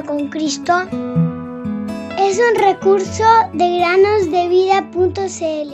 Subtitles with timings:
[0.00, 0.72] con Cristo
[2.18, 5.72] es un recurso de granosdevida.cl.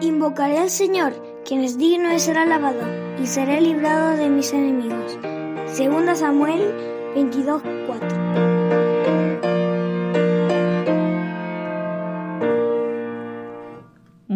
[0.00, 1.12] Invocaré al Señor,
[1.44, 2.82] quien es digno de ser alabado,
[3.22, 5.16] y seré librado de mis enemigos.
[5.72, 6.74] Segunda Samuel
[7.14, 8.55] 22:4.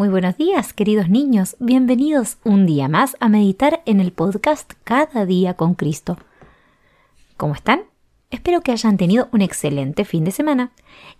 [0.01, 1.57] Muy buenos días, queridos niños.
[1.61, 6.17] Bienvenidos un día más a meditar en el podcast Cada día con Cristo.
[7.37, 7.83] ¿Cómo están?
[8.31, 10.73] Espero que hayan tenido un excelente fin de semana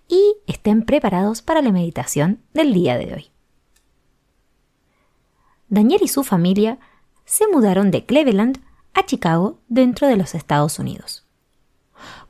[0.09, 3.30] y estén preparados para la meditación del día de hoy.
[5.69, 6.78] Daniel y su familia
[7.27, 8.62] se mudaron de Cleveland
[8.95, 11.27] a Chicago dentro de los Estados Unidos.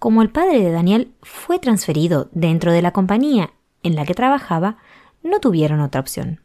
[0.00, 3.52] Como el padre de Daniel fue transferido dentro de la compañía
[3.84, 4.78] en la que trabajaba,
[5.22, 6.40] no tuvieron otra opción.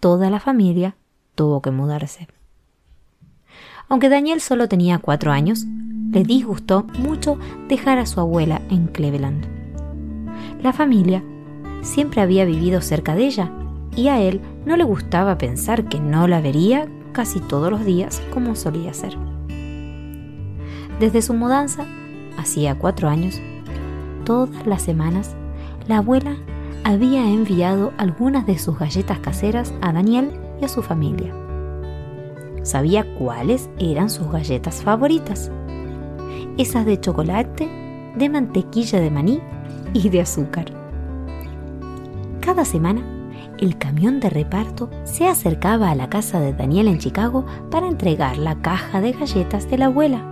[0.00, 0.96] Toda la familia
[1.34, 2.28] tuvo que mudarse.
[3.88, 5.64] Aunque Daniel solo tenía cuatro años,
[6.10, 9.46] le disgustó mucho dejar a su abuela en Cleveland.
[10.62, 11.22] La familia
[11.82, 13.50] siempre había vivido cerca de ella
[13.94, 18.20] y a él no le gustaba pensar que no la vería casi todos los días
[18.32, 19.16] como solía ser.
[20.98, 21.84] Desde su mudanza,
[22.36, 23.40] hacía cuatro años,
[24.24, 25.36] todas las semanas,
[25.86, 26.36] la abuela
[26.86, 31.34] había enviado algunas de sus galletas caseras a Daniel y a su familia.
[32.62, 35.50] Sabía cuáles eran sus galletas favoritas.
[36.58, 37.68] Esas de chocolate,
[38.16, 39.40] de mantequilla de maní
[39.94, 40.66] y de azúcar.
[42.38, 43.02] Cada semana,
[43.58, 48.38] el camión de reparto se acercaba a la casa de Daniel en Chicago para entregar
[48.38, 50.22] la caja de galletas de la abuela.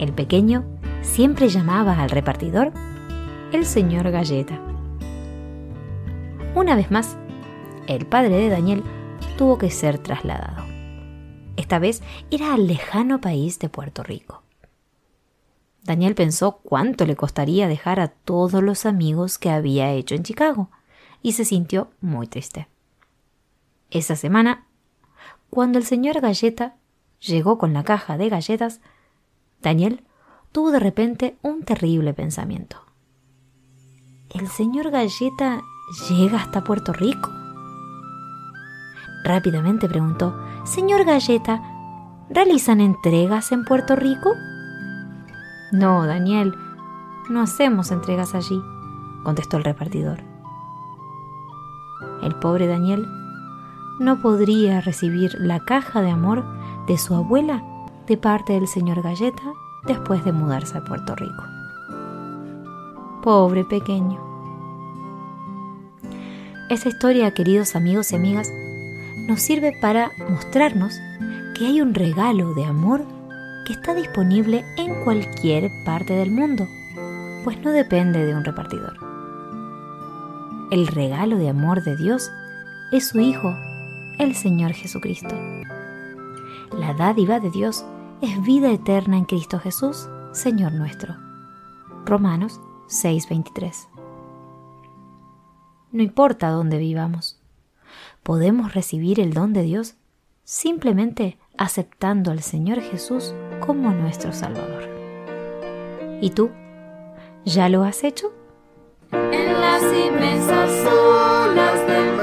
[0.00, 0.64] El pequeño
[1.02, 2.72] siempre llamaba al repartidor
[3.52, 4.60] el señor Galleta.
[6.54, 7.16] Una vez más,
[7.86, 8.84] el padre de Daniel
[9.38, 10.62] tuvo que ser trasladado.
[11.56, 14.42] Esta vez era al lejano país de Puerto Rico.
[15.82, 20.68] Daniel pensó cuánto le costaría dejar a todos los amigos que había hecho en Chicago
[21.22, 22.68] y se sintió muy triste.
[23.90, 24.66] Esa semana,
[25.48, 26.76] cuando el señor Galleta
[27.18, 28.82] llegó con la caja de galletas,
[29.62, 30.04] Daniel
[30.52, 32.76] tuvo de repente un terrible pensamiento.
[34.34, 35.62] El señor Galleta
[36.08, 37.30] llega hasta Puerto Rico?
[39.24, 41.62] Rápidamente preguntó, Señor Galleta,
[42.30, 44.32] ¿realizan entregas en Puerto Rico?
[45.70, 46.54] No, Daniel,
[47.28, 48.60] no hacemos entregas allí,
[49.22, 50.18] contestó el repartidor.
[52.22, 53.06] El pobre Daniel
[54.00, 56.44] no podría recibir la caja de amor
[56.86, 57.62] de su abuela
[58.06, 59.42] de parte del señor Galleta
[59.86, 61.44] después de mudarse a Puerto Rico.
[63.22, 64.31] Pobre pequeño.
[66.72, 68.50] Esta historia, queridos amigos y amigas,
[69.28, 70.98] nos sirve para mostrarnos
[71.54, 73.04] que hay un regalo de amor
[73.66, 76.66] que está disponible en cualquier parte del mundo,
[77.44, 78.96] pues no depende de un repartidor.
[80.70, 82.30] El regalo de amor de Dios
[82.90, 83.54] es su Hijo,
[84.18, 85.36] el Señor Jesucristo.
[86.72, 87.84] La dádiva de Dios
[88.22, 91.16] es vida eterna en Cristo Jesús, Señor nuestro.
[92.06, 92.58] Romanos
[92.88, 93.91] 6:23
[95.92, 97.38] no importa dónde vivamos.
[98.22, 99.94] Podemos recibir el don de Dios
[100.44, 104.88] simplemente aceptando al Señor Jesús como nuestro Salvador.
[106.20, 106.50] ¿Y tú?
[107.44, 108.32] ¿Ya lo has hecho?
[109.12, 112.16] En las inmensas olas del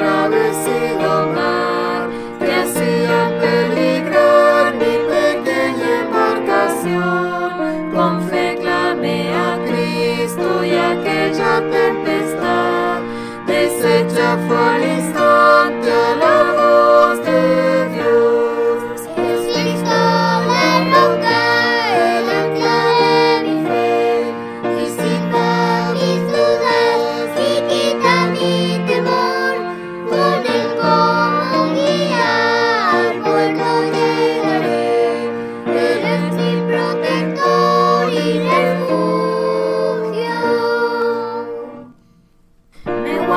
[14.38, 15.19] folha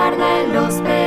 [0.03, 1.02] guarde los pecados.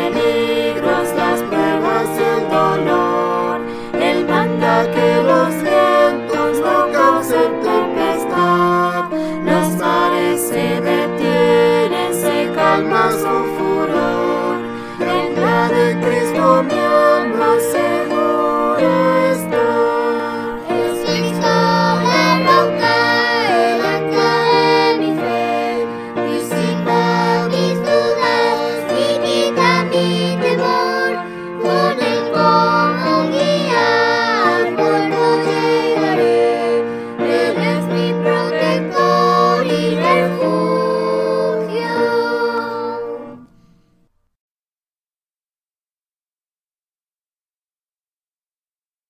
[40.25, 40.64] careful.